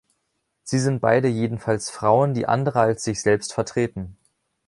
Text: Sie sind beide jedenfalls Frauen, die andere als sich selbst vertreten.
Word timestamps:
Sie 0.63 0.79
sind 0.79 0.99
beide 0.99 1.27
jedenfalls 1.27 1.91
Frauen, 1.91 2.33
die 2.33 2.47
andere 2.47 2.79
als 2.79 3.03
sich 3.03 3.21
selbst 3.21 3.53
vertreten. 3.53 4.17